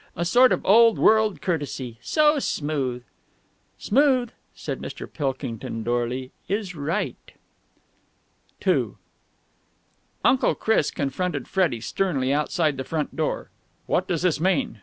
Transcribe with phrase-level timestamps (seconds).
[0.15, 1.99] A sort of old world courtesy.
[2.01, 3.03] So smooth!"
[3.77, 5.05] "Smooth," said Mr.
[5.05, 7.33] Pilkington dourly, "is right!"
[8.65, 8.93] II
[10.25, 13.51] Uncle Chris confronted Freddie sternly outside the front door.
[13.85, 14.79] "What does this mean?